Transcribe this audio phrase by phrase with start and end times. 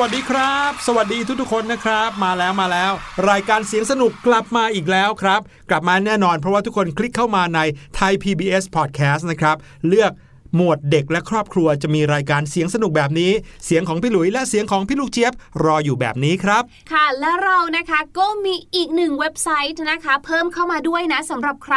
[0.00, 2.92] วัสดีครับ สวัสดีทุกๆคนนะครับ มาแล้วมาแล้ว
[3.30, 7.60] รายการเสียงสนุกกลับมาอีกแล้วครับ กลับมาแน่นอนเพราะว่าทุกคนคลิกเข้ามาใน
[7.98, 9.56] Thai PBS Podcast นะครับ
[9.88, 10.12] เลือก
[10.56, 13.32] หมวดเด็กและครอบครัวจะมีรายการเสียงสนุกแบบนี้
[13.64, 15.32] เสียงของพี่หลุยและเสียงของพี่ลูกเจี๊ยบ
[15.64, 16.62] รออยู่แบบนี้ครับ
[16.92, 21.76] ค่ะ และเรานะคะก็มีอีกหนึ่งเว็บไซต์นะคะ เพิ่มเข้ามาด้วยนะสำหรับใคร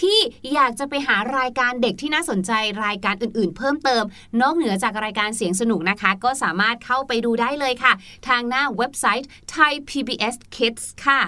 [0.00, 0.18] ที่
[0.54, 2.52] อยากจะไปหารายการเด็กที่น่าสนใจ
[2.84, 4.04] รายการอื่นๆ เพิ่มเติม
[4.40, 7.92] นอกเหนือจากรายการเสียงสนุกนะคะ ก็สามารถเข้าไปดูได้เลยค่ะ
[8.28, 11.20] ทางหน้าเว็บไซต์ Thai PBS Kids ค่ะ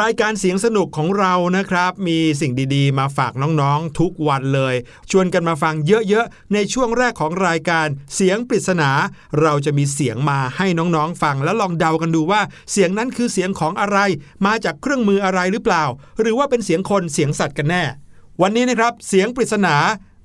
[0.00, 4.74] รายการเสียงสนุกของเรานะครับ มีสิ่งดีๆ มาฝากน้องๆ ทุกวันเลย
[5.10, 8.90] ชวนกันมาฟังเยอะๆ ในช่วงแรกของรายการเสียงปริศนา
[9.40, 12.40] เราจะมีเสียงมาให้น้องๆฟังแล้วลองเดากันดูว่า
[12.72, 13.98] เสียงนั้นคือเสียงของอะไร
[14.46, 15.84] มาจากเครื่องมืออะไรหรือเปล่า
[16.20, 17.84] หรือว่าเป็นเสียงคนเสียงสัตว์กันแน่
[18.42, 19.76] วันนี้นะครับ เสียงปริศนา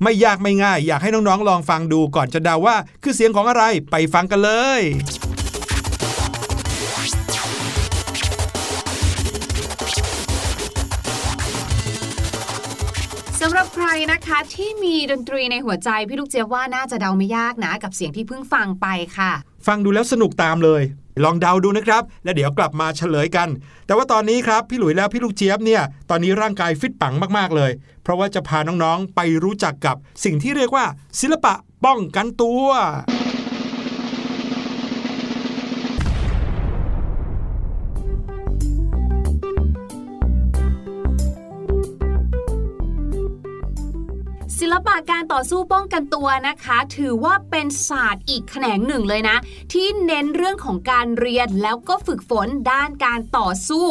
[0.03, 4.81] ไม่ยากไม่ง่าย อยากให้น้องๆ ลองฟังดูก่อนจะเดาว่า คือเสียงของอะไรไปฟังกันเลย
[13.43, 18.87] สำหรับใครนะคะที่มีดนตรีในหัวใจ พี่ลูกเจี๊ยบว่าน่าจะเดาไม่ยากนะ กับเสียงที่เพิ่งฟังไป
[19.17, 19.31] ค่ะ
[19.67, 20.81] ฟังดูแล้วสนุกตามเลย
[21.23, 23.49] ลองเดาดูนะครับ แล้วเดี๋ยวกลับมาเฉลยกัน
[23.85, 27.71] แต่ว่าตอนนี้ครับพี่หลุยแล้วพี่ลูกเจี๊ยบเนี่ยตอนนี้ร่างกายฟิตปังมากๆเลย
[28.03, 30.85] เพราะว่าจะพาน้องๆไปรู้จักกับสิ่งที่เรียกว่า
[31.19, 31.53] ศิลปะ
[31.85, 32.67] ป้องกันตัว
[44.71, 49.37] ลปะการต่อสู้ป้องกันตัวนะคะ ถือว่าเป็นศาสตร์อีกแขนงหนึ่งเลยนะ
[49.73, 53.85] ที่เน้นเรื่องของการเรียนแล้วก็ฝึกฝนด้านการต่อสู้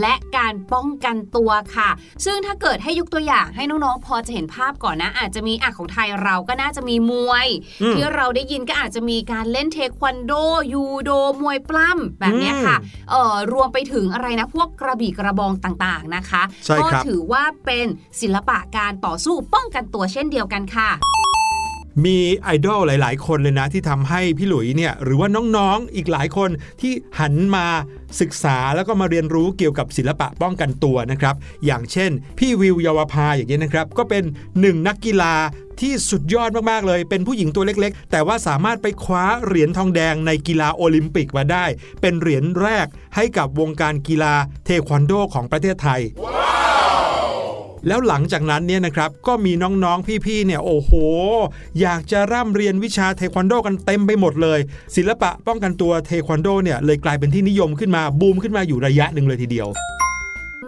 [0.00, 1.90] และการป้องกันตัวค่ะ
[2.24, 7.46] ซึ่งถ้าเกิดให้ยกตัวอย่างให้น้องๆพอจะเห็นภาพก่อนนะ อาจจะมีอะของไทยเราก็น่าจะมีมวย
[7.82, 10.32] อืมที่เราได้ยินก็อาจจะมีการเล่นเทควันโด
[10.72, 11.10] ยูโด
[11.42, 12.76] มวยปล้ำแบบเนี้ยค่ะ
[13.10, 17.86] เอ่อรวมไปถึงอะไรนะพวกกระบี่กระบองต่างๆนะคะใช่ก็ครับถือว่าเป็น
[18.20, 20.90] ศิลปะการต่อสู้ป้องกันตัวเช่นเดียวกันค่ะ
[22.04, 27.66] มีไอดอลหลาย ๆ คนเลยนะ ที่ทำให้พี่หลุยเนี่ยหรือว่าน้องๆ อีกหลายคนที่หันมา
[28.20, 31.34] ศึกษาแล้วก็มาเรียนรู้เกี่ยวกับศิลปะป้องกันตัวนะครับ
[31.66, 34.24] อย่างเช่น พี่วิวยาวภาอย่างนี้ยนะครับ ก็เป็น
[34.60, 35.34] หนึ่งนักกีฬา
[35.80, 41.64] ที่สุดยอดมาก ๆ เลย เป็นผู้หญิงตัวเล็ก ๆ แต่ว่าสามารถไปคว้าเหรียญทองแดงในกีฬาโอลิมปิกมาได้
[42.00, 42.86] เป็นเหรียญแรก
[43.16, 44.34] ให้กับวงการกีฬา
[44.64, 46.00] เทควันโดของประเทศไทย
[47.86, 50.92] แล้วหลังจากนั้นเนี่ยนะครับก็มีน้องๆพี่ๆเนี่ยโอ้โห
[51.80, 54.58] อยากจะร่ำเรียนวิชาเทควันโดกันเต็มไปหมดเลย
[54.96, 59.68] ศิลปะป้องกันตัวเทควันโดเนี่ยเลยกลายเป็นที่นิยมขึ้นมาบูมขึ้นมาอยู่ระยะหนึ่งเลยทีเดียว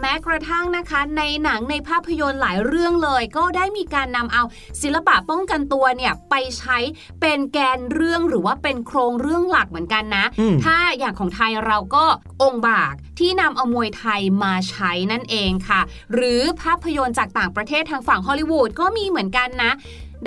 [0.06, 4.42] แม้กระทั่งนะคะ ในหนังในภาพยนตร์หลายเรื่องเลย ก็ได้มีการนำเอา
[4.82, 6.78] ศิลปะป้องกันตัวเนี่ยไปใช้
[7.20, 12.04] เป็นแกนเรื่องหรือว่าเป็นโครงเรื่องหลักเหมือนกันนะอืมถ้าอย่างของไทยเราก็
[12.42, 15.80] องค์บากที่นำเอามวยไทยมาใช้นั่นเองค่ะ
[16.14, 19.72] หรือภาพยนตร์จากต่างประเทศทางฝั่งฮอลลีวูดก็มีเหมือนกันนะ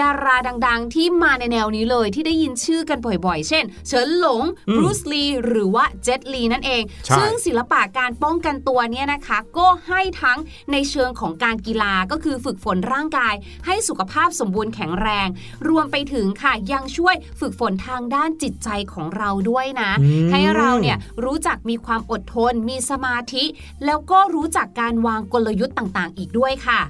[0.01, 0.35] ดารา
[0.67, 10.39] ดัง ๆ ที่มาในแนวนี้เลยที่ได้ยินชื่อกันบ่อยๆ เช่น เฉินหลงอืมบรูซลีหรือว่าเจ็ตลีนั่นเองใช่ซึ่งศิลปะการป้องกันตัวเนี่ยนะคะ ก็ให้ทั้ง
[10.71, 13.35] ในเชิงของการกีฬาก็คือฝึกฝนร่างกาย
[13.65, 15.27] ให้สุขภาพสมบูรณ์แข็งแรง
[15.67, 23.43] รวมไปถึงค่ะยังช่วยฝึกฝนทางด้านจิตใจของเราด้วยนะอืมให้เราเนี่ยรู้จักมีความอดทน มีสมาธิ
[23.85, 26.81] แล้วก็รู้จักการวางกลยุทธ์ต่างๆ อีกด้วยค่ะ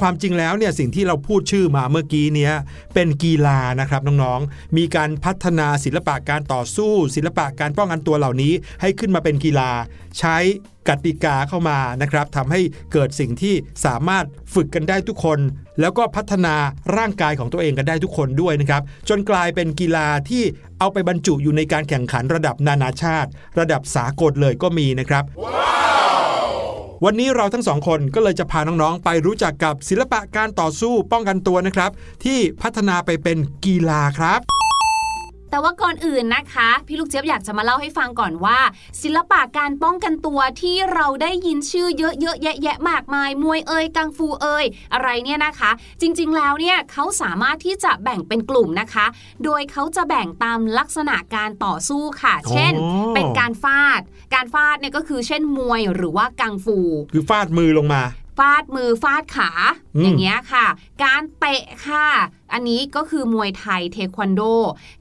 [0.00, 2.52] ความจริงแล้วเนี่ยสิ่งที่เราพูดชื่อมาเมื่อกี้เนี้ย
[2.94, 9.70] เป็นกีฬานะครับน้องๆ มีการพัฒนาศิลปะการต่อสู้ ศิลปะการป้องกันตัวเหล่านี้ ให้ขึ้นมาเป็นกีฬา
[10.18, 10.36] ใช้
[10.88, 12.60] กติกาเข้ามานะครับทำให้
[12.92, 14.24] เกิดสิ่งที่สามารถ
[14.54, 15.38] ฝึกกันได้ทุกคน
[15.80, 16.54] แล้วก็พัฒนา
[16.96, 20.42] ร่างกายของตัวเองกันได้ทุกคนด้วยนะครับ จนกลายเป็นกีฬาที่
[20.78, 25.24] เอาไปบรรจุอยู่ในการแข่งขันระดับนานาชาติ ระดับสากลเลยก็มีนะครับ
[27.04, 31.90] วันนี้เราทั้งสองคนก็เลยจะพาน้องๆ ไปรู้จักกับศิลปะการต่อสู้ป้องกันตัวนะครับ
[32.24, 34.55] ที่พัฒนาไปเป็นกีฬาครับ
[35.50, 38.58] แต่ว่าก่อนอื่นนะคะ พี่ลูกเจี๊ยบอยากจะมาเล่าให้ฟังก่อนว่า
[39.02, 49.06] ศิลปะการป้องกันตัวที่เราได้ยินชื่อเยอะๆแยะๆมากมาย มวยเอ่ยกังฟูเอ่ยอะไรเนี่ยนะคะ จริงๆแล้วเนี่ยเขาสามารถที่จะแบ่งเป็นกลุ่มนะคะ
[49.44, 54.00] โดยเขาจะแบ่งตามลักษณะการต่อสู้ค่ะ เช่นอ๋อเป็นการฟาด
[54.34, 56.78] การฟาดเนี่ยก็คือเช่นมวยหรือว่ากังฟู
[57.12, 58.02] คือฟาดมือลงมา
[58.36, 59.50] ฟาดมือฟาดขา
[59.96, 60.66] อืมอย่างเงี้ยค่ะ
[61.04, 62.08] การเตะค่ะ
[62.52, 64.42] อันนี้ก็คือมวยไทยเทควันโด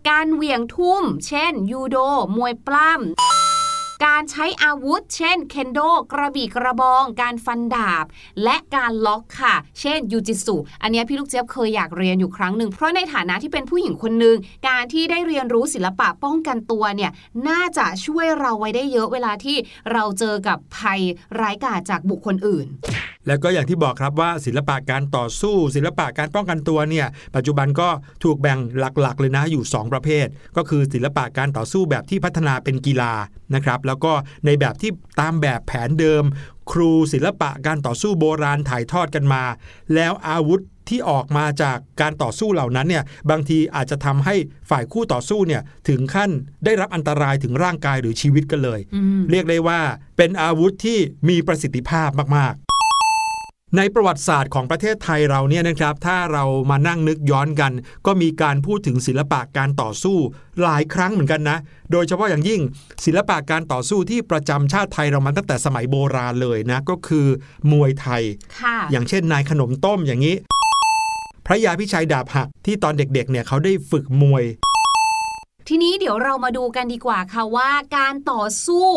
[0.10, 1.98] การเหวี่ยงทุ่ม เช่น ยูโด
[2.38, 5.80] มวยปล้ำการใช้อาวุธ เช่น เคนโด
[6.12, 8.06] กระบี่กระบอง การฟันดาบ
[8.44, 14.38] และการล็อกค่ะ เช่น ยูจิสุอันนี้พี่ลูกเจี๊ยบเคยอยากเรียนอยู่ครั้งหนึ่ง เพราะในฐานะที่เป็นผู้หญิงคนหนึ่ง
[14.68, 17.12] การที่ได้เรียนรู้ศิลปะป้องกันตัวเนี่ย
[17.48, 19.58] น่าจะช่วยเราไว้ได้เยอะเวลาที่
[19.92, 21.02] เราเจอกับภัย
[21.40, 22.68] ร้ายกาจจากบุคคลอื่น
[23.28, 27.90] แล้วก็อย่างที่บอกครับว่าศิลปะการต่อสู้ ศิลปะการป้องกันตัวเนี่ยปัจจุบันก็
[28.24, 30.28] ถูกแบ่งหลักๆ เลยนะอยู่ 2 ประเภท
[30.58, 33.14] ก็คือศิลปะการต่อสู้แบบที่พัฒนาเป็นกีฬา
[33.56, 34.14] นะครับแล้วก็
[34.46, 36.24] ในแบบที่ตามแบบแผนเดิม
[36.72, 39.44] ครูศิลปะการต่อสู้โบราณถ่ายทอดกันมา
[39.96, 44.36] แล้วอาวุธที่ออกมาจากการต่อสู้เหล่านั้นเนี่ยบางทีอาจจะทำให้
[44.70, 46.32] ฝ่ายคู่ต่อสู้เนี่ยถึงขั้น
[46.66, 48.80] ได้รับอันตรายถึงร่างกายหรือชีวิตกันเลย
[49.32, 49.80] เรียกได้ว่า
[50.18, 52.65] เป็นอาวุธที่มีประสิทธิภาพมากๆ
[53.78, 57.72] ในประวัติศาสตร์ของประเทศไทยเราเนี่ยนะครับ ถ้าเรามานั่งนึกย้อนกัน
[58.06, 60.18] ก็มีการพูดถึงศิลปะการต่อสู้
[60.62, 61.58] หลายครั้งเหมือนกันนะ
[61.92, 62.62] โดยเฉพาะอย่างยิ่ง
[63.06, 67.28] ศิลปะการต่อสู้ที่ประจำชาติไทยเรามาตั้งแต่สมัยโบราณเลยนะ ก็คือ
[67.72, 68.24] มวยไทย
[68.62, 70.36] ค่ะอย่างเช่นนายขนมต้มอย่างนี้
[71.46, 74.44] พระยาพิชัยดาบหักที่ตอนเด็กๆ เนี่ยเขาได้ฝึกมวย
[75.68, 78.88] ทีนี้เดี๋ยวเรามาดูกันดีกว่าค่ะว่าการต่อสู้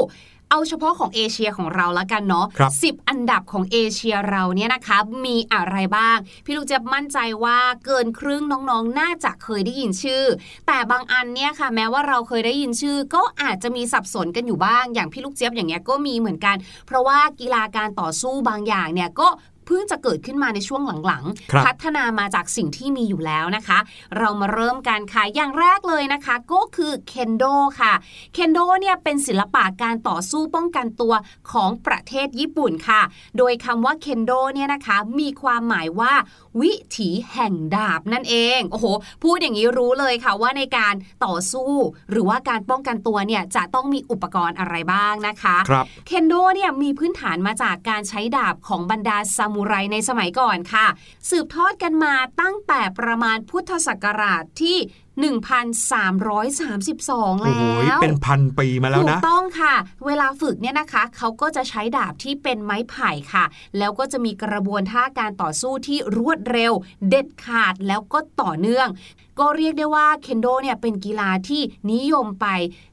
[0.51, 10.25] เอาเฉพาะของเอเชียของเราละกันเนาะครับสิบอันดับของเอเชียเราเนี่ยนะคะ มีอะไรบ้าง พี่ลูกเจะมั่นใจว่าเกินครึ่งน้องๆ น่าจะเคยได้ยินชื่อ
[10.67, 19.29] แต่บางอันเนี่ยค่ะ แม้ว่าเราเคยได้ยินชื่อ ก็อาจจะมีสับสนกันอยู่บ้าง อย่างพี่ลูกเจี๊ยบอย่างเงี้ยก็มีเหมือนกัน เพราะว่ากีฬาการต่อสู้บางอย่างเนี่ยก็
[19.69, 23.79] เพิ่งจะเกิดขึ้นมาในช่วงหลังครับๆพัฒนามาจากสิ่งที่มีอยู่แล้วนะคะ
[24.19, 27.45] เรามาเริ่มกันค่ะอย่างแรกเลยนะคะ ก็คือเคนโด
[27.81, 27.93] ค่ะ
[28.35, 31.15] เคนโดเนี่ยเป็นศิลปะการต่อสู้ป้องกันตัว
[31.53, 33.03] ของประเทศญี่ปุ่นค่ะ
[33.39, 36.13] โดยคำว่าเคนโดเนี่ยนะคะมีความหมายว่า
[36.61, 38.87] วิถีแห่งดาบนั่นเอง โอ้โห
[39.23, 40.95] พูดอย่างนี้รู้เลยค่ะว่าในการ
[41.25, 41.73] ต่อสู้
[42.11, 50.87] หรือว่าการป้องกันตัวเนี่ยจะต้องมีอุปกรณ์อะไรบ้างนะคะ ครับ เคนโดเนี่ยมีพื้นฐานมาจากการใช้ดาบของบรรดาซามูไรในสมัยก่อนค่ะ
[51.31, 54.77] สืบทอดกันมาตั้งแต่ประมาณพุทธศักราชที่
[55.19, 57.53] 1,332โอ้
[57.87, 59.75] แล้โหวเป็นพันปีมาแล้วถูนะกต้องค่ะ
[60.07, 63.45] เวลาฝึกเนี่ยนะคะเขาก็จะใช้ดาบที่เป็นไม้ไผ่ค่ะ
[63.79, 66.73] แล้วก็จะมีกระบวนท่าการต่อสู้ที่รวดเร็ว
[67.09, 68.89] เด็ดขาดแล้วก็ต่อเนื่อง
[69.41, 72.47] ก็เรียกได้ว่าเคนโดเนี่ยเป็นกีฬาที่นิยมไป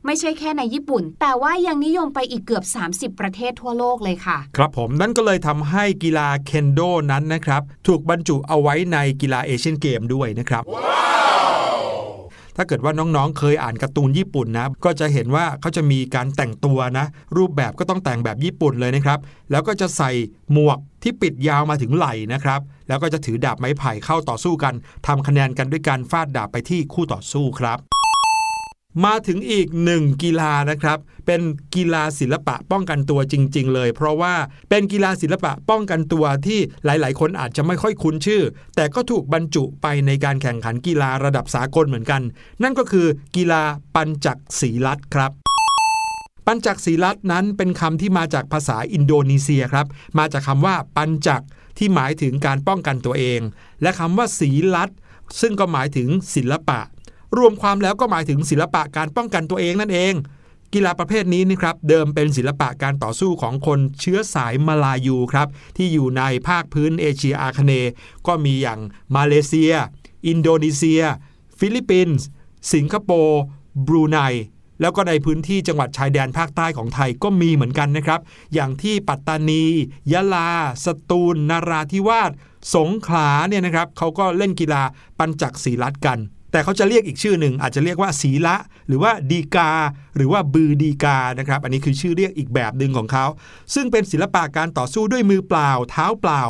[0.06, 2.64] ไม่ใช่แค่ในญี่ปุ่น แต่ว่ายังนิยมไปอีกเกือบ
[2.94, 6.80] 30 ประเทศทั่วโลกเลยค่ะ ครับผมนั่นก็เลยทำให้กีฬาเคนโด
[7.12, 10.64] นั้นนะครับ ถูกบรรจุเอาไว้ในกีฬาเอเชียนเกมด้วยนะครับ
[12.58, 17.06] ถ้าเกิดว่าน้องๆ เคยอ่านการ์ตูนญี่ปุ่นนะ ก็จะเห็นว่าเขาจะมีการแต่งตัวนะ
[17.38, 19.20] รูปแบบก็ต้องแต่งแบบญี่ปุ่นเลยนะครับ
[19.52, 20.12] แล้วก็จะใส่
[20.52, 24.74] หมวกที่ปิดยาวมาถึงไหล่นะครับ แล้วก็จะถือดาบไม้ไผ่เข้าต่อสู้กัน
[25.08, 27.78] ทำคะแนนกันด้วยการฟาดดาบไปที่คู่ต่อสู้ครับ
[29.04, 31.42] มาถึงอีกหนึ่งกีฬานะครับ เป็น
[31.76, 34.34] กีฬาศิลปะป้องกันตัวจริง ๆ เลย เพราะว่า
[34.70, 38.42] เป็นกีฬาศิลปะป้องกันตัวที่หลาย ๆ คนอาจจะไม่ค่อยคุ้นชื่อ
[38.76, 42.22] แต่ก็ถูกบรรจุไปในการแข่งขันกีฬาระดับสากลเหมือนกัน
[42.64, 43.64] นั่นก็คือกีฬา
[43.96, 45.32] ปัญจักศีลัดครับ
[46.48, 49.88] ปัญจักศีลัดนั้นเป็นคำที่มาจากภาษาอินโดนีเซียครับ
[50.18, 51.42] มาจากคำว่าปัญจัก
[51.78, 53.42] ที่หมายถึงการป้องกันตัวเอง
[53.82, 54.90] และคำว่าศีลัด
[55.42, 56.80] ซึ่งก็หมายถึงศิลปะ
[57.38, 60.14] รวมความแล้วก็หมายถึงศิลปะการป้องกันตัวเองนั่นเอง
[60.74, 67.92] กีฬาประเภทนี้นะครับเดิมเป็นศิลปะการต่อสู้ของคนเชื้อสายมาลายูครับที่อยู่ในภาคพื้นเอเชียอาคเนย์
[68.28, 68.80] ก็มีอย่าง
[69.16, 69.74] มาเลเซีย
[70.28, 71.02] อินโดนีเซีย
[71.60, 72.26] ฟิลิปปินส์
[72.74, 73.42] สิงคโปร์
[73.88, 74.18] บรูไน
[74.82, 78.20] แล้วก็ในพื้นที่จังหวัดชายแดนภาคใต้ของไทยก็มีเหมือนกันนะครับ
[78.54, 79.64] อย่างที่ปัตตานี
[80.12, 80.50] ยะลา
[80.86, 82.32] สตูล นราธิวาส
[82.76, 84.84] สงขลาเนี่ยนะครับเขาก็เล่นกีฬา
[85.20, 86.20] ปันจักสีลัตกัน
[86.56, 88.56] แต่เขาจะเรียกอีกชื่อหนึ่งอาจจะเรียกว่าสีละ
[88.88, 89.72] หรือว่าดีกา
[90.16, 93.26] หรือว่าบือดีกานะครับ อันนี้คือชื่อเรียกอีกแบบหนึ่งของเขา
[93.74, 96.42] ซึ่งเป็นศิลปะการต่อสู้ด้วยมือเปล่า เท้าเปล่า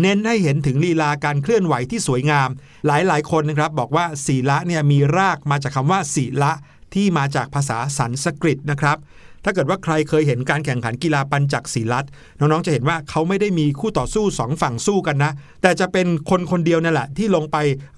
[0.00, 2.48] เน้นให้เห็นถึงลีลาการเคลื่อนไหวที่สวยงาม
[2.86, 6.52] หลายๆ คนนะครับบอกว่าศีละเนี่ยมีรากมาจากคำว่าศีละ
[6.94, 8.96] ที่มาจากภาษาสันสกฤตนะครับ
[9.44, 12.06] ถ้าเกิดว่าใครเคยเห็นการแข่งขันกีฬาปัญจักศีลัด
[12.38, 15.32] น้องๆจะเห็นว่าเขาไม่ได้มีคู่ต่อสู้สองฝั่งสู้กันนะ
[15.62, 17.56] แต่จะเป็นคนคนเดียวนั่นแหละ ที่ลงไป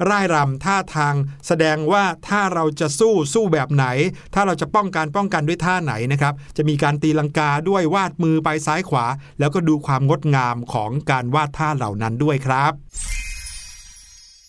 [0.09, 1.15] ร่ายรำท่าทาง
[1.47, 3.87] แสดงว่าถ้าเราจะสู้สู้แบบไหน
[4.35, 9.07] ถ้าเราจะป้องกันป้องกันด้วยท่าไหนนะครับจะมีการตีลังกาด้วยวาดมือไปซ้ายขวา
[9.39, 12.73] แล้วก็ดูความงดงามของการวาดท่าเหล่านั้นด้วยครับ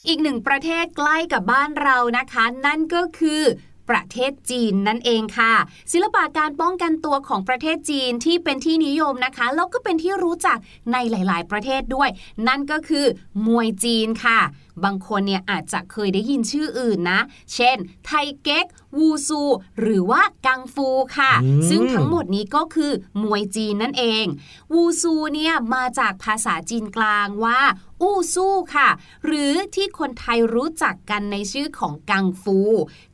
[0.08, 3.42] อีกหนึ่งประเทศใกล้กับบ้านเรานะคะ นั่นก็คือ
[3.90, 5.54] ประเทศจีนนั่นเองค่ะ
[5.92, 10.58] ศิลปะการป้องกันตัวของประเทศจีนที่เป็นที่นิยมนะคะแล้วก็เป็นที่รู้จัก
[10.92, 12.10] ในหลาย ๆ ประเทศด้วย
[12.48, 13.06] นั่นก็คือ
[13.46, 14.40] มวยจีนค่ะ
[14.84, 17.20] บางคนเนี่ยอาจจะเคยได้ยินชื่ออื่นนะ
[17.54, 18.12] เช่น ไท
[18.44, 18.66] เก๊ก
[18.98, 19.42] วูซู
[19.82, 21.34] หรือว่ากังฟูค่ะ
[21.70, 22.92] ซึ่งทั้งหมดนี้ก็คือ
[23.22, 24.26] มวยจีนนั่นเอง
[24.74, 27.60] วูซูเนี่ยมาจากภาษาจีนกลางว่า
[28.02, 28.90] อู้สู้ค่ะ
[29.26, 32.58] หรือที่คนไทยรู้จักกันในชื่อของกังฟู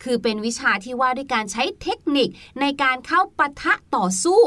[0.03, 4.41] คือเป็นวิชาที่ว่าด้วยการใช้เทคนิคในการเข้าปะทะต่อสู้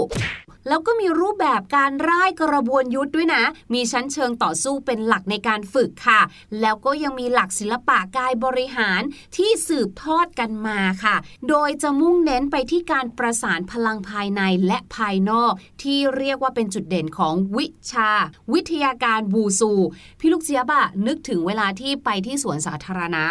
[0.68, 3.44] แล้วก็มีรูปแบบการร่ายกระบวนยุทธด้วยนะ
[3.74, 6.20] มีชั้นเชิงต่อสู้เป็นหลักในการฝึกค่ะ
[6.60, 9.00] แล้วก็ยังมีหลักศิลปะกายบริหาร
[9.36, 11.16] ที่สืบทอดกันมาค่ะ
[11.48, 15.52] โดยจะมุ่งเน้นไปที่การประสานพลังภายในและภายนอก
[15.82, 18.10] ที่เรียกว่าเป็นจุดเด่นของวิชา
[18.52, 19.72] วิทยาการบูซู
[20.20, 23.24] พี่ลูกเจี๊ยบอะนึกถึงเวลาที่ไปที่สวนสาธารณะ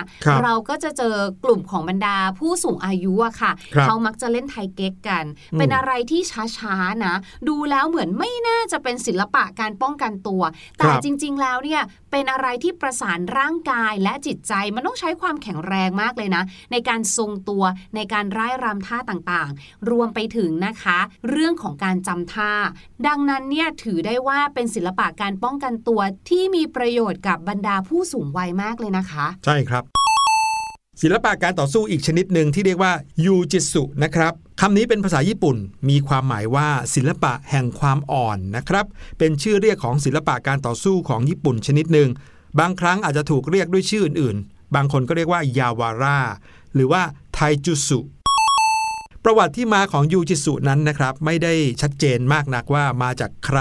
[0.43, 5.25] เราก็จะเจอกลุ่มของบรรดาผู้สูงอายุอะค่ะ เขามักจะเล่นไทเก๊กกัน
[5.59, 6.21] เป็นอะไรที่
[6.57, 7.15] ช้าๆนะ
[7.47, 10.41] ดูแล้วเหมือนไม่น่าจะเป็นศิลปะการป้องกันตัว
[10.77, 17.63] แต่จริง ๆ แล้วเนี่ยเป็นอะไรที่ประสานร่างกายและจิตใจมันต้องใช้ความแข็งแรงมากเลยนะ ในการทรงตัว
[17.95, 20.97] ในการร่ายรำท่าต่างๆ รวมไปถึงนะคะ
[21.29, 22.51] เรื่องของการจำท่า
[23.07, 30.02] ดังนั้นเนี่ยถือได้ว่าเป็นศิลปะการป้องกันตัวที่มีประโยชน์กับบรรดาผู้สูงวัยมากเลยนะคะ ใช่ครับ
[31.05, 32.93] ศิลปะการต่อสู้อีกชนิดหนึ่งที่เรียกว่า
[33.25, 35.57] ยูจิสุนะครับคำนี้เป็นภาษาญี่ปุ่น
[35.89, 38.85] มีความหมายว่าศิลปะแห่งความอ่อนนะครับ
[39.17, 42.09] เป็นชื่อเรียกของศิลปะการต่อสู้ของญี่ปุ่นชนิดหนึ่ง
[42.59, 46.19] บางครั้งอาจจะถูกเรียกด้วยชื่ออื่นๆ บางคนก็เรียกว่ายาวาร่า
[46.73, 47.01] หรือว่า
[47.33, 47.99] ไทจุสุ
[49.23, 53.59] ประวัติที่มาของยูจิสุนั้นนะครับไม่ได้ชัดเจนมากนักว่ามาจากใคร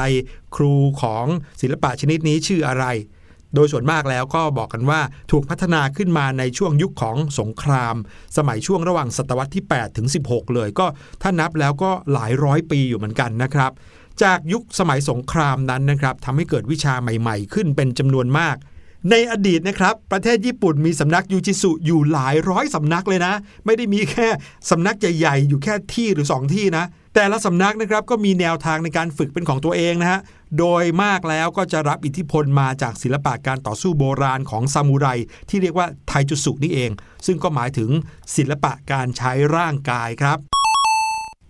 [0.57, 1.27] ครูของ
[1.61, 2.85] ศิลปะชนิดนี้ชื่ออะไร
[3.55, 7.95] โดยส่วนมากแล้วก็บอกกันว่าถูกพัฒนาขึ้นมาในช่วงยุคของสงคราม
[8.37, 10.87] สมัยช่วงระหว่างศตวรรษที่ 8 ถึง 16 เลย ก็
[11.23, 13.71] ถ้านับแล้วก็หลายร้อยปีอยู่เหมือนกันนะครับ
[14.23, 18.57] จากยุคสมัยสงครามนั้นนะครับทำให้เกิดวิชาใหม่ๆ ขึ้นเป็นจำนวนมาก
[19.11, 24.29] ในอดีตนะครับ ประเทศญี่ปุ่นมีสำนักยูจิสุอยู่หลายร้อยสำนักเลยนะ ไม่ได้มีแค่
[24.71, 30.21] สำนักใหญ่ๆ อยู่แค่ที่หรือ 2 ที่นะ แต่ละสำนักนะครับก็มีแนวทางในการฝึกเป็นของตัวเองนะฮะ
[30.59, 35.07] โดยมากแล้วก็จะรับอิทธิพลมาจากศิลปะการต่อสู้โบราณของซามูไร
[35.49, 36.91] ที่เรียกว่าไทจุสุนี่เอง
[37.27, 37.91] ซึ่งก็หมายถึง
[38.37, 40.39] ศิลปะการใช้ร่างกายครับ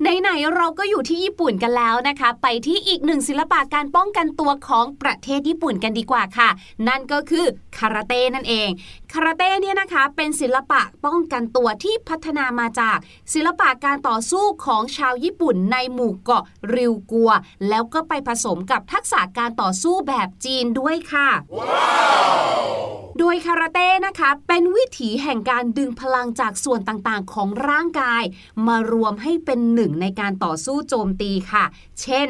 [0.02, 6.48] ไหนๆเราก็อยู่ที่ญี่ปุ่นกันแล้วนะคะ ไปที่อีกหนึ่งศิลปะการป้องกันตัวของประเทศญี่ปุ่นกันดีกว่าค่ะ
[6.88, 7.46] นั่นก็คือ
[7.79, 8.68] คาราเต้นั่นเอง
[9.12, 12.98] คาราเต้เนี่ยนะคะเป็นศิลปะป้องกันตัวที่พัฒนามาจาก
[13.35, 17.31] ศิลปะการต่อสู้ของชาวญี่ปุ่นในหมู่เกาะริวกัว
[17.68, 23.01] แล้วก็ไปผสมกับทักษะการต่อสู้แบบจีนด้วยค่ะ wow!
[23.18, 28.22] โดยคาราเต้นะคะ เป็นวิถีแห่งการดึงพลังจากส่วนต่างๆ ของร่างกาย
[28.66, 31.64] มารวมให้เป็นหนึ่งในการต่อสู้โจมตีค่ะ
[32.03, 32.29] เช่น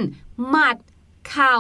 [0.48, 0.76] หมัด
[1.32, 1.56] เข่า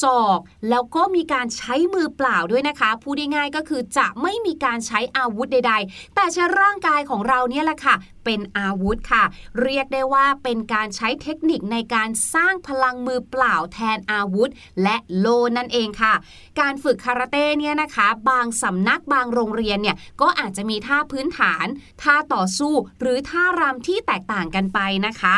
[0.00, 9.24] ศอก แล้วก็มีการใช้มือเปล่าด้วยนะคะพูดง่ายๆก็คือจะไม่มีการใช้อาวุธใด ๆ แต่ใช้ร่างกายของเราเนี่ยแหละค่ะ เป็นอาวุธค่ะ
[9.62, 14.50] เรียกได้ว่าเป็นการใช้เทคนิคในการสร้างพลังมือเปล่าแทนอาวุธ
[14.82, 15.26] และโล
[15.56, 16.14] นั่นเองค่ะ
[16.60, 21.66] การฝึกคาราเต้เนี่ยนะคะ บางสำนักบางโรงเรียนเนี่ยก็อาจจะมีท่าพื้นฐาน
[22.02, 25.34] ท่าต่อสู้ หรือท่ารำที่แตกต่างกันไปนะคะ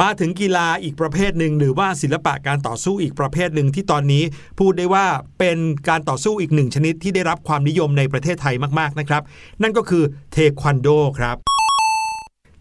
[0.00, 4.22] มาถึงกีฬาอีกประเภทหนึ่งหรือว่าศิลปะการต่อสู้อีกประเภทหนึ่งที่ตอนนี้
[4.58, 5.06] พูดได้ว่า
[5.38, 9.22] เป็นการต่อสู้อีกหนึ่งชนิดที่ได้รับความนิยมในประเทศไทยมากๆนะครับ
[9.62, 11.36] นั่นก็คือเทควันโดครับ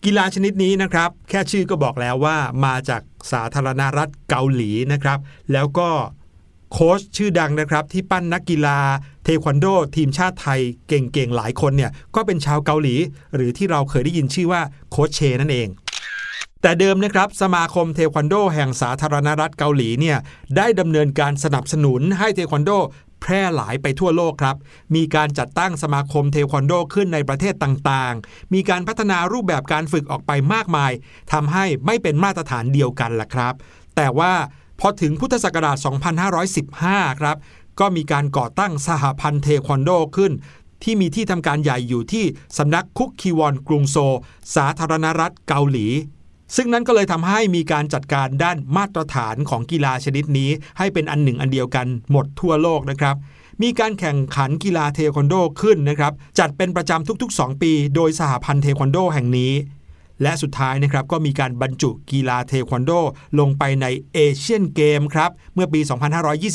[0.06, 5.20] กีฬาชนิดนี้นะครับ แค่ชื่อก็บอกแล้วว่ามาจากสาธารณรัฐเกาหลีนะครับ
[5.54, 5.89] แล้วก็
[6.72, 8.80] โค้ชชื่อดังนะครับ ที่ปั้นนักกีฬา
[9.24, 9.65] เทควันโด
[9.96, 12.96] ทีมชาติไทยเก่งๆหลายคนเนี่ยก็เป็นชาวเกาหลี
[13.36, 14.62] หรือที่เราเคยได้ยินชื่อว่า
[14.92, 15.68] โค้ชเชนั่นเอง
[16.62, 20.17] แต่เดิมนะครับสมาคมเทควันโดแห่งสาธารณรัฐเกาหลีเนี่ย
[20.58, 22.72] ได้ดำเนินการสนับสนุนให้เทควันโด
[23.22, 24.56] แพร่หลายไปทั่วโลกครับ
[24.95, 30.91] มีการจัดตั้งสมาคมเทควันโดขึ้นในประเทศต่างๆ มีการพัฒนารูปแบบการฝึกออกไปมากมาย
[31.34, 33.54] ทำให้ไม่เป็นมาตรฐานเดียวกันล่ะครับ
[33.95, 34.34] แต่ว่า
[34.80, 35.78] พอถึงพุทธศักราช
[36.50, 37.38] 2515 ครับ
[37.80, 40.32] ก็มีการก่อตั้งสหพันธ์เทควันโดขึ้น
[40.84, 42.26] ที่มีที่ทำการใหญ่อยู่ที่
[42.58, 43.98] สำนักคุกคีวอนกรุงโซ
[44.56, 45.88] สาธารณรัฐเกาหลี
[46.56, 53.16] ซึ่งนั้นก็เลยทำให้มีการจัดการด้านมาตรฐานของกีฬาชนิดนี้ ให้เป็นอันหนึ่งอันเดียวกันหมดทั่วโลกนะครับ
[53.62, 59.54] มีการแข่งขันกีฬาเทควันโดขึ้นนะครับ จัดเป็นประจำทุก ๆ 2 ปี โดยสหพันธ์เทควันโดแห่งนี้
[60.24, 62.92] และสุดท้ายนะครับก็มีการบรรจุกีฬาเทควันโด
[63.40, 65.80] ลงไปในเอเชียนเกมครับเมื่อปี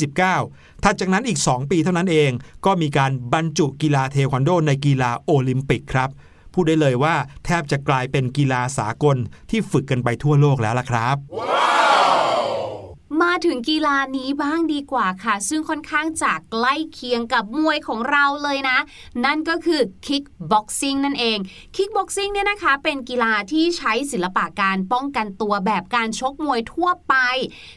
[0.05, 2.31] 2529 ถัดจากนั้นอีก 2 ปีเท่านั้นเอง
[2.65, 6.09] ก็มีการบรรจุกีฬาเทควันโด ในกีฬาโอลิมปิกครับ
[6.55, 7.15] พูดได้เลยว่า
[7.45, 9.17] แทบจะกลายเป็นกีฬาสากล
[9.49, 11.15] ที่ฝึกกันไปทั่วโลกแล้วล่ะครับ
[11.49, 18.77] มมาถึงกีฬานี้บ้างดีกว่าค่ะ ซึ่งค่อนข้างจะใกล้เคียงกับมวยของเราเลยนะ
[19.25, 21.37] นั่นก็คือคิกบ็อกซิ่งนั่นเอง
[21.75, 27.15] คิกบ็อกซิ่งเนี่ยนะคะ เป็นกีฬาที่ใช้ศิลปะการป้องกันตัวแบบการชกมวยทั่วไป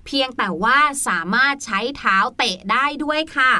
[0.07, 3.53] เพียงแต่ว่าสามารถใช้เท้าเตะได้ด้วยค่ะ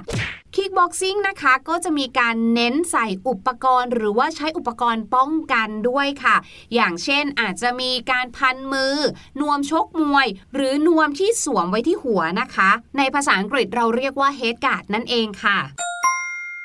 [0.55, 6.37] คิกบ็อกซิ่งนะคะก็จะมีการเน้นใส่อุปกรณ์ หรือว่าใช้อุปกรณ์ป้องกันด้วยค่ะ
[6.75, 8.97] อย่างเช่นอาจจะมีการพันมือ
[9.41, 15.59] นวมชกมวย หรือนวมที่สวมไว้ที่หัวนะคะ ในภาษาอังกฤษเราเรียกว่า head guard นั่นเองค่ะ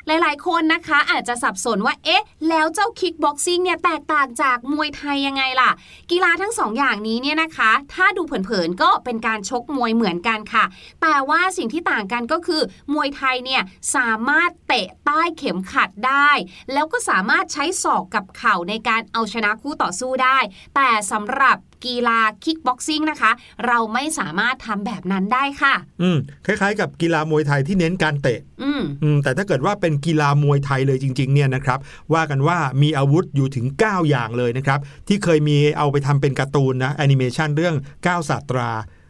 [0.07, 5.71] หลายๆ คนนะคะอาจจะสับสนว่าเอ๊ะ แล้วเจ้าคิกบ็อกซิ่งเนี่ยแตกต่างจากมวยไทยยังไงล่ะ
[6.11, 10.65] กีฬาทั้งสองอย่างนี้เนี่ยนะคะ ถ้าดูเผินๆก็เป็นการชกมวยเหมือนกันค่ะ
[11.01, 12.61] แต่ว่าสิ่งที่ต่างกันก็คือ
[12.93, 13.61] มวยไทยเนี่ย
[13.95, 16.29] สามารถเตะใต้เข็มขัดได้
[16.73, 20.37] แล้วก็สามารถใช้ศอกกับเข่าในการเอาชนะคู่ต่อสู้ได้
[20.75, 23.31] แต่สำหรับ กีฬาคิกบ็อกซิ่งนะคะ
[23.67, 31.79] เราไม่สามารถทำแบบนั้นได้ค่ะ อืมคล้ายๆ กับกีฬามวยไทยที่เน้นการเตะอืมอืมแต่ถ้าเกิดว่าเป็นกีฬามวยไทยเลยจริงๆเนี่ยนะครับ
[32.13, 38.69] ว่ากันว่ามีอาวุธอยู่ถึง 9 อย่างเลยนะครับ ที่เคยมีเอาไปทำเป็นการ์ตูนนะแอนิเมชันเรื่อง9ศาสตรา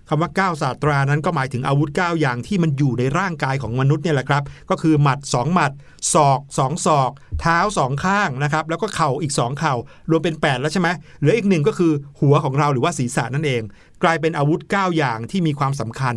[0.09, 5.71] คำว่า9ศาสตรานั้นก็หมายถึงอาวุธ 9 อย่างที่มันอยู่ในร่างกายของมนุษย์เนี่ยแหละครับ ก็คือหมัด 2 หมัด
[6.13, 7.11] ศอก 2 ศอก
[7.41, 9.75] เท้า 2 ข้างนะครับ แล้วก็เข่าอีก 2 เข่า
[10.09, 10.89] รวมเป็น 8 แล้วใช่ไหม
[11.19, 13.61] เหลืออีกหนึ่งก็คือหัวของเราหรือว่าศีรษะนั่นเอง
[14.03, 16.15] กลายเป็นอาวุธ 9 อย่างที่มีความสำคัญ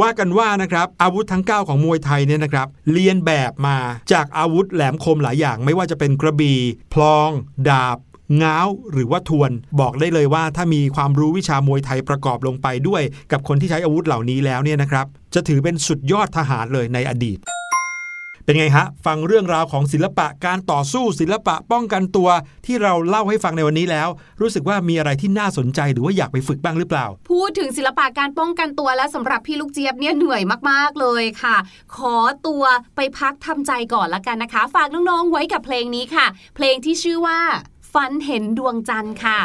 [0.00, 3.76] ว่ากันว่านะครับอาวุธทั้ง 9 ของมวยไทยเนี่ยนะครับเรียนแบบมา
[4.12, 6.58] จากอาวุธแหลมคมหลายอย่าง ไม่ว่าจะเป็นกระบี่
[6.94, 7.30] พลอง
[7.68, 7.98] ดาบ
[8.42, 17.40] ง้าวหรือว่าทวน บอกได้เลยว่าถ้ามีความรู้วิชามวยไทยประกอบลงไปด้วย กับคนที่ใช้อาวุธเหล่านี้แล้วเนี่ยนะครับ จะถือเป็นสุดยอดทหารเลยในอดีต
[18.44, 22.28] เป็นไงฮะ ฟังเรื่องราวของศิลปะการต่อสู้ศิลปะป้องกันตัว
[22.66, 24.08] ที่เราเล่าให้ฟังในวันนี้แล้ว
[24.40, 31.56] รู้สึกว่ามีอะไรที่น่าสนใจหรือว่าอยากไปฝึกบ้างหรือเปล่า พูดถึงศิลปะการป้องกันตัวแล้วสำหรับพี่ลูกเจี๊ยบเนี่ยเหนื่อยมากๆเลยค่ะ
[31.96, 32.16] ขอ
[32.46, 32.64] ตัว
[32.96, 37.40] ไปพักทำใจก่อนละกันนะคะ ฝากน้องๆไว้กับเพลงนี้ค่ะ เพลงที่ชื่อว่า
[37.92, 39.38] ฝันเห็นดวงจันทร์ค่ะ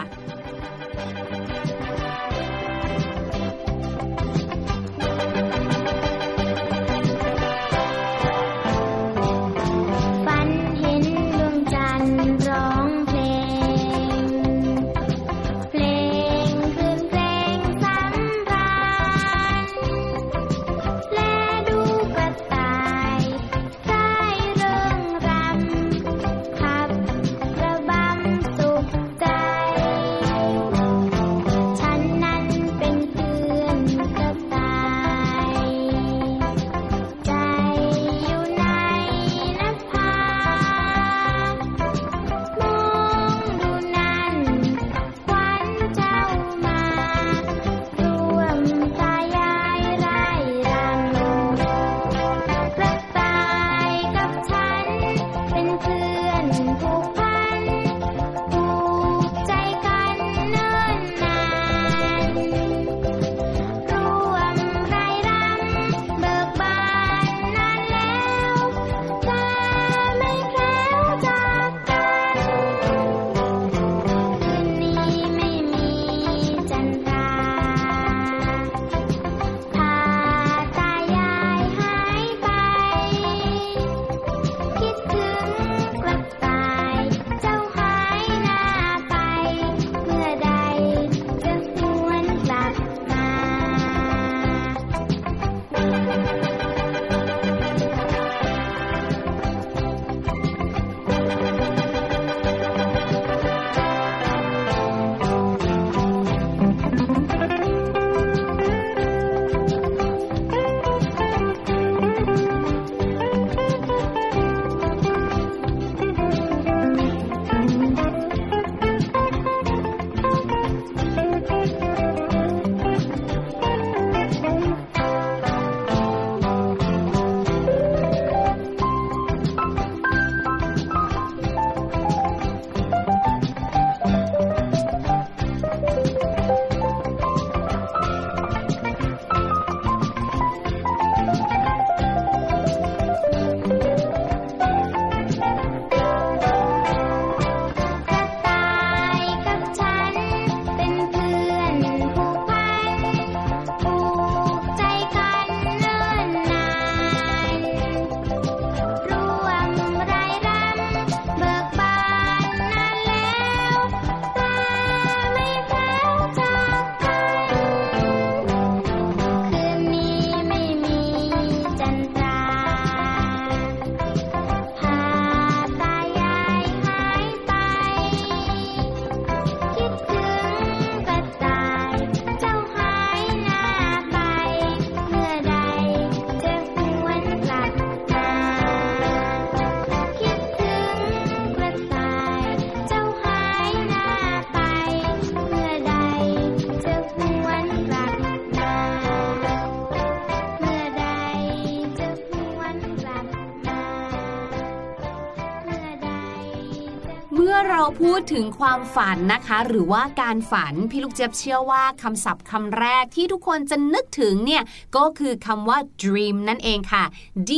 [208.01, 214.63] พูดถึงความฝันนะคะ หรือว่าการฝันพี่ลูกเจี๊ยบเชื่อว่าคำศัพท์คำแรกที่ทุกคนจะนึกถึงเนี่ย
[214.95, 217.03] ก็คือคำว่า dream นั่นเองค่ะ
[217.49, 217.51] D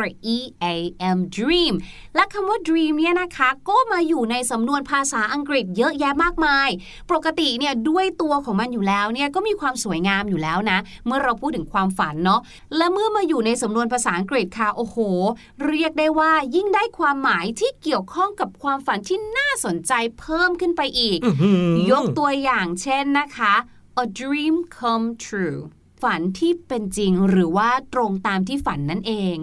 [0.00, 0.66] R E A
[1.16, 1.74] M dream
[2.14, 6.68] และคำว่า dream เนี่ยนะคะก็มาอยู่ในสำนวนภาษาอังกฤษเยอะแยะมากมาย
[7.10, 12.40] ปกติเนี่ยด้วยตัวของมันอยู่แล้วเนี่ยก็มีความสวยงามอยู่แล้วนะ เมื่อเราพูดถึงความฝันเนาะ
[12.76, 14.96] และเมื่อมาอยู่ในสำนวนภาษาอังกฤษค่ะโอ้โห
[15.66, 21.18] เรียกได้ว่ายิ่งได้ความหมายที่เกี่ยวข้องกับความฝันที่น่าสนใจเพิ่มขึ้นไปอีก
[21.90, 23.54] ยกตัวอย่างเช่นนะคะ
[24.04, 25.60] a dream come true
[26.02, 29.36] ฝันที่เป็นจริงหรือว่าตรงตามที่ฝันนั่นเอง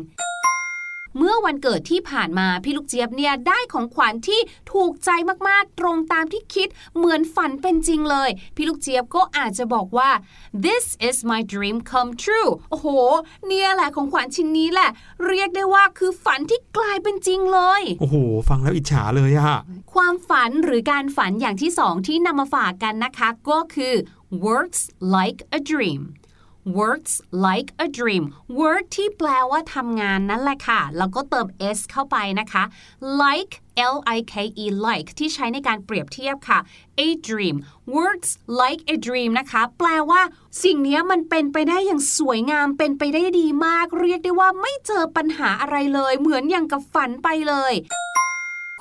[1.17, 4.39] เมื่อวันเกิดที่ผ่านมาพี่ลูกเจี๊ยบเนี่ยได้ของขวัญที่
[4.73, 5.09] ถูกใจ
[5.47, 10.09] มากๆ ตรงตามที่คิดเหมือนฝันเป็นจริงเลย พี่ลูกเจี๊ยบก็อาจจะบอกว่า
[10.65, 12.87] this is my dream come true โอ้โห
[13.47, 14.89] เนี่ยแหละของขวัญชิ้นนี้แหละ
[15.27, 18.15] เรียกได้ว่าคือฝันที่กลายเป็นจริงเลย โอ้โห
[18.49, 19.59] ฟังแล้วอิจฉาเลยอะ
[19.93, 23.93] ความฝันหรือการฝันอย่างที่สองที่นำมาฝากกันนะคะ ก็คือ
[24.45, 24.81] works
[25.15, 26.01] like a dream
[26.77, 27.13] works
[27.45, 28.25] like a dream
[28.59, 32.63] work ที่แปลว่าทำงานนั่นแหละค่ะ แล้วก็เติม s เข้าไปนะคะ
[33.21, 33.53] like
[33.95, 36.59] L I K E like ที่ใช้ในการเปรียบเทียบค่ะ
[37.05, 37.55] a dream
[37.97, 40.21] works like a dream นะคะ แปลว่า
[40.63, 47.73] สิ่งนี้มันเป็นไปได้อย่างสวยงามเป็นไปได้ดีมาก เรียกได้ว่าไม่เจอปัญหาอะไรเลย เหมือนอย่างกับฝันไปเลย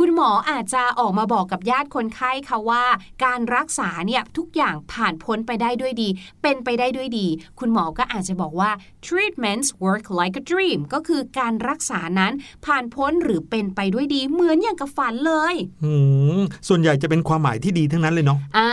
[0.00, 2.84] คุณหมออาจจะออกมาบอกกับญาติคนไข้ค่ะว่า
[3.24, 6.08] การรักษาเนี่ยทุกอย่างผ่านพ้นไปได้ด้วยดี
[6.42, 7.26] เป็นไปได้ด้วยดี
[7.58, 8.70] คุณหมอก็อาจจะบอกว่า
[9.06, 12.32] treatments work like a dream ก็คือการรักษานั้น
[12.66, 15.92] ผ่านพ้นหรือเป็นไปด้วยดีเหมือนอย่างกับฝันเลยอื
[16.38, 18.72] มส่วนใหญ่จะเป็นความหมายที่ดีทั้งนั้นเลยเนาะอ่า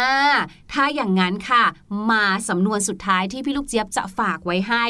[0.74, 1.64] ถ้าอย่างนั้นค่ะ
[2.12, 4.86] มาสำนวนสุดท้ายที่พี่ลูกเจี๊ยบจะฝากไว้ให้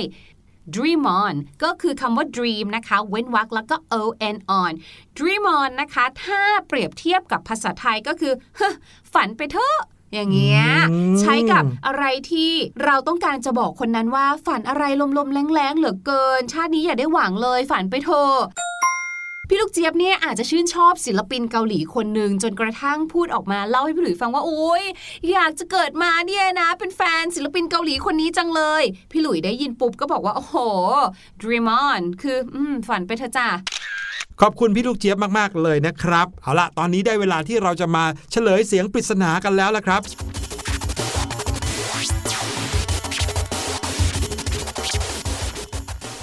[0.76, 4.74] dream on ก็คือคำว่า dream นะคะ เว้นวรรคแล้วก็ on on
[5.18, 8.34] dream on นะคะ ถ้าเปรียบเทียบกับภาษาไทยก็คือ
[9.14, 9.78] ฝันไปเถอะ
[10.14, 10.64] อย่างเงี้ย
[11.22, 12.52] ใช้กับอะไรที่
[12.86, 14.84] เราต้องการจะบอกคนนั้นว่า ฝันอะไร
[15.18, 18.36] ลมๆแรงๆเหลือเกิน ชาตินี้อย่าได้หวังเลย ฝันไปเถอะ
[19.50, 24.84] พี่ลูกเจี๊ยบเนี่ยอาจจะชื่นชอบศิลปินเกาหลีคนหนึ่งจนกระทั่งพูดออกมาเล่าให้พี่หลุยฟังว่าโอ๊ย
[25.32, 30.56] อยากจะเกิดมาเนี่ยนะ เป็นแฟนศิลปินเกาหลีคนนี้จังเลย พี่หลุยได้ยินปุ๊บก็บอกว่า โอ้โห
[31.42, 33.48] dream on คืออฝันไปเถอะจ้า
[34.42, 40.02] ขอบคุณพี่ลูกเจี๊ยบมาก ๆ เลยนะครับ เอาละตอนนี้ได้เวลาที่เราจะมาเฉลยเสียงปริศนากันแล้วละครับ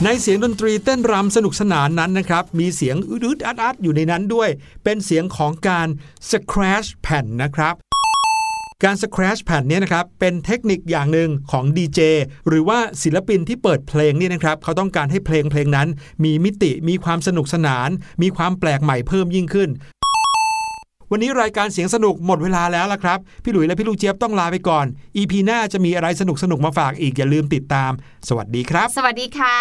[0.05, 4.49] ในเสียงดนตรีเต้นรำสนุกสนานนั้นนะครับ มีเสียงอึดอัดอัดอยู่ในนั้นด้วย
[4.85, 5.89] เป็นเสียงของการ
[6.31, 7.75] scratch แผ่นนะครับ
[8.85, 12.01] การ scratch แผ่นนี้นะครับเป็นเทคนิคอย่างหนึ่งของดีเจ
[12.49, 15.89] หรือว่าศิลปินที่เปิดเพลงนี่นะครับเขาต้องการให้เพลงเพลงนั้น
[16.25, 17.89] มีมิติมีความสนุกสนาน
[18.23, 19.71] มีความแปลกใหม่เพิ่มยิ่งขึ้น
[21.15, 27.93] วันนี้รายการเสียงสนุกหมดเวลาแล้วละครับ พี่หลุยและพี่ลูกเจี๊ยบต้องลาไปก่อนอีพีหน้าจะมีอะไรสนุกสนุกมาฝากอีกอย่าลืมติดตาม
[28.29, 29.59] สวัสดีครับ สวัสดีค่ะ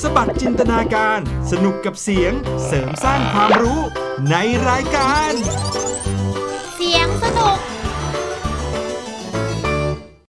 [0.00, 1.18] สบัดจินตนาการ
[1.50, 2.32] สนุกกับเสียง
[2.66, 3.80] เสริมสร้างความรู้
[4.30, 4.36] ใน
[4.68, 5.32] รายการ